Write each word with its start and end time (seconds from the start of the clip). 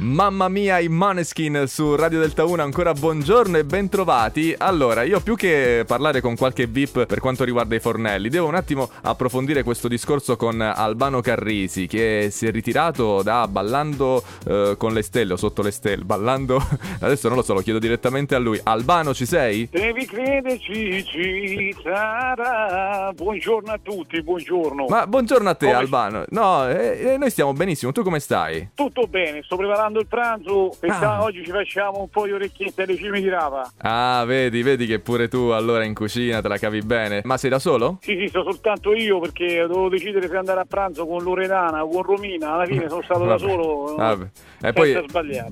Mamma 0.00 0.48
mia, 0.48 0.78
i 0.78 0.86
Maneskin 0.86 1.64
su 1.66 1.96
Radio 1.96 2.20
Delta 2.20 2.44
1, 2.44 2.62
ancora 2.62 2.92
buongiorno 2.92 3.56
e 3.56 3.64
bentrovati. 3.64 4.54
Allora, 4.56 5.02
io 5.02 5.18
più 5.18 5.34
che 5.34 5.82
parlare 5.88 6.20
con 6.20 6.36
qualche 6.36 6.68
VIP 6.68 7.04
per 7.04 7.18
quanto 7.18 7.42
riguarda 7.42 7.74
i 7.74 7.80
fornelli, 7.80 8.28
devo 8.28 8.46
un 8.46 8.54
attimo 8.54 8.88
approfondire 9.02 9.64
questo 9.64 9.88
discorso 9.88 10.36
con 10.36 10.60
Albano 10.60 11.20
Carrisi, 11.20 11.88
che 11.88 12.28
si 12.30 12.46
è 12.46 12.52
ritirato 12.52 13.22
da 13.22 13.48
Ballando 13.48 14.22
eh, 14.46 14.76
con 14.78 14.92
le 14.92 15.02
stelle 15.02 15.32
o 15.32 15.36
sotto 15.36 15.62
le 15.62 15.72
stelle. 15.72 16.04
Ballando, 16.04 16.64
adesso 17.00 17.26
non 17.26 17.36
lo 17.36 17.42
so, 17.42 17.54
lo 17.54 17.60
chiedo 17.60 17.80
direttamente 17.80 18.36
a 18.36 18.38
lui. 18.38 18.60
Albano, 18.62 19.12
ci 19.12 19.26
sei? 19.26 19.68
Devi 19.68 20.06
crederci, 20.06 21.04
ci 21.06 21.76
sarà. 21.82 23.10
Buongiorno 23.12 23.72
a 23.72 23.80
tutti, 23.82 24.22
buongiorno. 24.22 24.86
Ma 24.88 25.08
buongiorno 25.08 25.48
a 25.48 25.54
te, 25.54 25.66
Come- 25.66 25.78
Albano. 25.78 26.24
No, 26.28 26.68
eh, 26.68 27.14
eh, 27.14 27.16
noi 27.16 27.30
stiamo 27.30 27.52
benissimo. 27.52 27.90
Tu 27.90 28.04
come 28.04 28.20
stai? 28.20 28.70
Tutto 28.74 29.08
bene, 29.08 29.42
sto 29.42 29.56
preparando 29.56 29.86
il 29.98 30.06
pranzo. 30.06 30.70
Pensavo 30.78 31.22
Ah. 31.22 31.22
oggi 31.24 31.44
ci 31.44 31.50
facciamo 31.50 32.00
un 32.00 32.08
po' 32.10 32.26
di 32.26 32.32
orecchiette 32.32 32.82
alle 32.82 32.96
cime 32.96 33.20
di 33.20 33.28
rapa. 33.28 33.70
Ah, 33.78 34.24
vedi, 34.26 34.62
vedi 34.62 34.86
che 34.86 34.98
pure 34.98 35.28
tu 35.28 35.48
allora 35.48 35.84
in 35.84 35.94
cucina 35.94 36.40
te 36.42 36.48
la 36.48 36.58
cavi 36.58 36.80
bene. 36.82 37.22
Ma 37.24 37.36
sei 37.38 37.50
da 37.50 37.58
solo? 37.58 37.98
Sì, 38.02 38.16
sì, 38.18 38.28
sto 38.28 38.42
soltanto 38.42 38.92
io 38.94 39.18
perché 39.20 39.58
dovevo 39.66 39.88
decidere 39.88 40.28
se 40.28 40.36
andare 40.36 40.60
a 40.60 40.64
pranzo 40.66 41.06
con 41.06 41.22
Loredana 41.22 41.82
o 41.84 41.88
con 41.88 42.02
Romina. 42.02 42.52
Alla 42.54 42.66
fine 42.66 42.88
sono 42.88 43.02
stato 43.02 43.24
da 43.24 43.38
solo. 43.38 43.94
Vabbè. 43.96 44.26
E 44.60 44.72
poi 44.72 44.92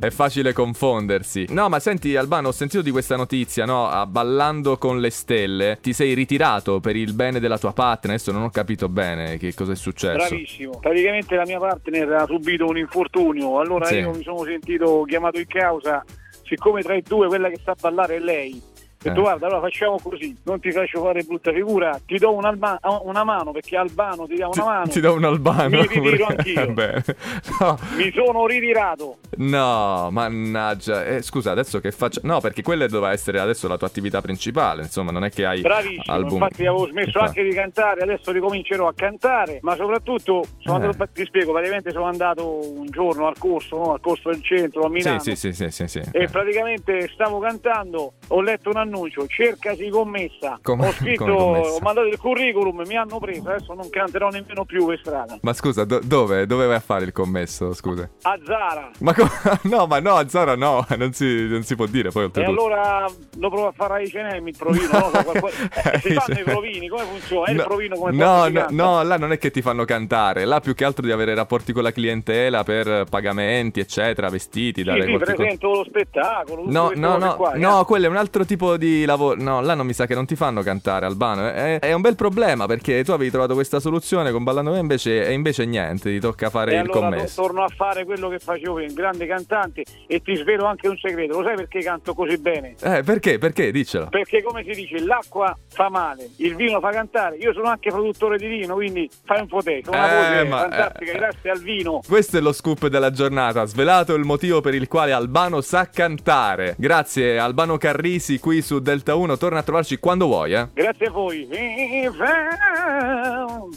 è 0.00 0.10
facile 0.10 0.52
confondersi. 0.52 1.46
No, 1.50 1.68
ma 1.68 1.78
senti, 1.80 2.16
Albano, 2.16 2.48
ho 2.48 2.52
sentito 2.52 2.82
di 2.82 2.90
questa 2.90 3.16
notizia, 3.16 3.64
no? 3.64 3.86
A 3.88 4.06
Ballando 4.06 4.78
con 4.78 5.00
le 5.00 5.10
stelle. 5.10 5.78
Ti 5.80 5.92
sei 5.92 6.14
ritirato 6.14 6.80
per 6.80 6.96
il 6.96 7.12
bene 7.12 7.40
della 7.40 7.58
tua 7.58 7.72
partner. 7.72 8.14
Adesso 8.14 8.32
non 8.32 8.42
ho 8.42 8.50
capito 8.50 8.88
bene 8.88 9.36
che 9.38 9.54
cosa 9.54 9.72
è 9.72 9.76
successo. 9.76 10.16
Bravissimo. 10.28 10.78
Praticamente 10.80 11.34
la 11.36 11.44
mia 11.44 11.58
partner 11.58 12.12
ha 12.12 12.26
subito 12.26 12.66
un 12.66 12.76
infortunio, 12.78 13.58
allora 13.60 13.86
Sì. 13.86 13.96
io 13.96 14.12
mi 14.22 14.24
sono 14.24 14.44
sentito 14.44 15.02
chiamato 15.02 15.38
in 15.38 15.46
causa, 15.46 16.04
siccome 16.44 16.82
tra 16.82 16.94
i 16.94 17.02
due 17.02 17.26
quella 17.26 17.48
che 17.48 17.60
sa 17.64 17.74
ballare 17.78 18.16
è 18.16 18.20
lei. 18.20 18.71
Ho 19.04 19.08
detto 19.08 19.18
Eh. 19.18 19.22
guarda 19.22 19.46
allora 19.46 19.60
facciamo 19.62 19.98
così, 20.00 20.36
non 20.44 20.60
ti 20.60 20.70
faccio 20.70 21.02
fare 21.02 21.22
brutta 21.22 21.52
figura, 21.52 21.98
ti 22.06 22.18
do 22.18 22.34
un 22.34 22.44
alba- 22.44 22.78
una 23.02 23.24
mano 23.24 23.50
perché 23.52 23.76
Albano 23.76 24.26
ti 24.26 24.36
dà 24.36 24.46
una 24.46 24.52
Ti, 24.54 24.60
mano. 24.60 24.86
ti 24.86 25.00
do 25.00 25.14
un 25.14 25.24
albano. 25.24 25.68
Mi 25.80 25.86
ritiro 25.86 26.26
anch'io. 26.26 26.60
No, 27.60 27.78
Mi 27.96 28.10
sono 28.14 28.46
ritirato. 28.46 29.16
no, 29.38 30.08
mannaggia. 30.10 31.04
Eh, 31.04 31.22
scusa, 31.22 31.50
adesso 31.50 31.80
che 31.80 31.90
faccio? 31.90 32.20
No, 32.24 32.40
perché 32.40 32.62
quella 32.62 32.86
doveva 32.86 33.12
essere 33.12 33.38
adesso 33.40 33.68
la 33.68 33.76
tua 33.76 33.86
attività 33.86 34.20
principale. 34.20 34.82
Insomma, 34.82 35.10
non 35.10 35.24
è 35.24 35.30
che 35.30 35.44
hai 35.44 35.60
Bravissimo, 35.60 36.02
album. 36.14 36.32
infatti 36.34 36.66
avevo 36.66 36.86
smesso 36.88 37.18
Infatti. 37.18 37.26
anche 37.38 37.42
di 37.44 37.54
cantare, 37.54 38.00
adesso 38.02 38.30
ricomincerò 38.32 38.88
a 38.88 38.92
cantare, 38.94 39.58
ma 39.62 39.74
soprattutto 39.76 40.42
sono 40.58 40.78
Eh. 40.80 40.84
andato, 40.86 41.08
ti 41.12 41.24
spiego, 41.24 41.52
praticamente 41.52 41.90
sono 41.90 42.04
andato 42.06 42.70
un 42.72 42.86
giorno 42.86 43.26
al 43.26 43.36
corso, 43.38 43.76
no? 43.76 43.92
al 43.92 44.00
corso 44.00 44.30
del 44.30 44.42
centro 44.42 44.82
a 44.84 44.88
Milano. 44.88 45.18
Sì, 45.20 45.34
sì, 45.36 45.52
sì, 45.52 45.70
sì, 45.70 45.86
sì, 45.86 46.00
sì. 46.00 46.10
e 46.12 46.22
Eh. 46.22 46.28
praticamente 46.28 47.08
stavo 47.12 47.38
cantando, 47.38 48.12
ho 48.28 48.40
letto 48.40 48.70
un 48.70 48.76
annuncio, 48.92 49.26
cercasi 49.26 49.88
commessa, 49.88 50.58
Come- 50.62 50.86
ho 50.88 50.92
scritto, 50.92 51.24
commessa? 51.24 51.70
ho 51.72 51.78
mandato 51.80 52.06
il 52.08 52.18
curriculum, 52.18 52.82
mi 52.86 52.96
hanno 52.96 53.18
preso, 53.18 53.48
adesso 53.48 53.72
non 53.74 53.88
canterò 53.90 54.28
nemmeno 54.28 54.64
più 54.64 54.86
per 54.86 54.98
strada. 54.98 55.38
Ma 55.40 55.52
scusa, 55.52 55.84
do- 55.84 56.00
dove? 56.02 56.46
Dove 56.46 56.66
vai 56.66 56.76
a 56.76 56.80
fare 56.80 57.04
il 57.04 57.12
commesso? 57.12 57.72
Scusa. 57.74 58.08
A 58.22 58.38
Zara. 58.44 58.90
Ma 59.00 59.14
co- 59.14 59.28
no, 59.68 59.86
ma 59.86 59.98
no, 60.00 60.14
a 60.16 60.28
Zara 60.28 60.54
no, 60.56 60.86
non 60.96 61.12
si, 61.12 61.46
non 61.48 61.62
si 61.62 61.74
può 61.74 61.86
dire 61.86 62.10
poi 62.10 62.30
E 62.34 62.44
allora 62.44 63.06
lo 63.38 63.48
provo 63.48 63.68
a 63.68 63.72
fare 63.72 63.94
ai 63.94 64.08
Cenemi 64.08 64.50
il 64.50 64.56
provino, 64.56 64.88
no? 64.92 65.10
So, 65.12 65.22
qualcosa- 65.22 65.92
eh, 65.92 65.98
si 66.00 66.12
fanno 66.12 66.38
i 66.38 66.42
provini, 66.42 66.88
come 66.88 67.04
funziona? 67.04 67.46
È 67.46 67.50
il 67.50 67.56
No, 67.56 67.64
provino 67.64 67.96
come 67.96 68.12
no, 68.12 68.48
no, 68.48 68.66
no, 68.70 69.02
là 69.02 69.16
non 69.16 69.32
è 69.32 69.38
che 69.38 69.50
ti 69.50 69.62
fanno 69.62 69.84
cantare, 69.84 70.44
là 70.44 70.60
più 70.60 70.74
che 70.74 70.84
altro 70.84 71.04
di 71.04 71.12
avere 71.12 71.34
rapporti 71.34 71.72
con 71.72 71.82
la 71.82 71.92
clientela 71.92 72.62
per 72.64 73.04
pagamenti, 73.08 73.80
eccetera, 73.80 74.28
vestiti, 74.28 74.80
Sì, 74.80 74.86
dare 74.86 75.02
sì, 75.04 75.08
qualche 75.10 75.34
presento 75.34 75.68
lo 75.72 75.84
spettacolo, 75.84 76.62
No, 76.66 76.92
no, 76.94 77.16
no, 77.18 77.36
qua, 77.36 77.52
no, 77.54 77.80
eh. 77.80 77.84
quello 77.84 78.06
è 78.06 78.08
un 78.08 78.16
altro 78.16 78.44
tipo 78.44 78.76
di 78.76 78.81
lavoro. 79.04 79.40
No, 79.42 79.60
là 79.60 79.74
non 79.74 79.86
mi 79.86 79.92
sa 79.92 80.06
che 80.06 80.14
non 80.14 80.26
ti 80.26 80.36
fanno 80.36 80.62
cantare, 80.62 81.06
Albano. 81.06 81.48
È, 81.48 81.78
è 81.78 81.92
un 81.92 82.00
bel 82.00 82.14
problema 82.16 82.66
perché 82.66 83.02
tu 83.04 83.12
avevi 83.12 83.30
trovato 83.30 83.54
questa 83.54 83.80
soluzione 83.80 84.30
con 84.30 84.42
Ballando 84.44 84.72
Me 84.72 84.78
invece, 84.78 85.26
e 85.26 85.32
invece 85.32 85.64
niente, 85.64 86.10
ti 86.10 86.20
tocca 86.20 86.50
fare 86.50 86.72
E 86.72 86.74
il 86.74 86.80
allora 86.82 86.98
commesso. 87.00 87.40
torno 87.42 87.62
a 87.64 87.68
fare 87.68 88.04
quello 88.04 88.28
che 88.28 88.38
facevo 88.38 88.74
prima, 88.74 88.88
un 88.88 88.94
grande 88.94 89.26
cantante 89.26 89.82
e 90.06 90.20
ti 90.20 90.34
svelo 90.36 90.64
anche 90.66 90.88
un 90.88 90.96
segreto, 90.96 91.38
lo 91.40 91.44
sai 91.46 91.56
perché 91.56 91.80
canto 91.80 92.14
così 92.14 92.36
bene? 92.38 92.74
Eh, 92.82 93.02
perché? 93.02 93.38
Perché? 93.38 93.70
Diccelo. 93.70 94.06
Perché 94.08 94.42
come 94.42 94.62
si 94.64 94.70
dice, 94.72 95.00
l'acqua 95.04 95.56
fa 95.68 95.88
male, 95.88 96.30
il 96.36 96.54
vino 96.56 96.80
fa 96.80 96.90
cantare. 96.90 97.36
Io 97.36 97.52
sono 97.52 97.68
anche 97.68 97.90
produttore 97.90 98.36
di 98.38 98.46
vino, 98.46 98.74
quindi 98.74 99.08
fai 99.24 99.40
un 99.40 99.46
po' 99.46 99.62
te. 99.62 99.82
Una 99.86 100.40
Eh, 100.40 100.44
ma- 100.44 100.58
fantastica 100.58 101.12
eh, 101.12 101.16
grazie 101.16 101.50
al 101.50 101.60
vino. 101.60 102.00
Questo 102.06 102.36
è 102.38 102.40
lo 102.40 102.52
scoop 102.52 102.86
della 102.88 103.10
giornata, 103.10 103.64
svelato 103.64 104.14
il 104.14 104.24
motivo 104.24 104.60
per 104.60 104.74
il 104.74 104.88
quale 104.88 105.12
Albano 105.12 105.60
sa 105.60 105.88
cantare. 105.88 106.74
Grazie 106.78 107.38
Albano 107.38 107.76
Carrisi 107.78 108.38
qui 108.38 108.62
su 108.62 108.71
Delta 108.78 109.14
1, 109.14 109.36
torna 109.36 109.58
a 109.58 109.62
trovarci 109.62 109.98
quando 109.98 110.26
vuoi, 110.26 110.52
eh. 110.54 110.68
Grazie 110.72 111.06
a 111.06 111.10
voi. 111.10 111.48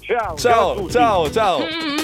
Ciao. 0.00 0.34
Ciao, 0.36 0.88
ciao, 0.88 1.30
ciao. 1.30 1.58
Mm, 1.60 2.03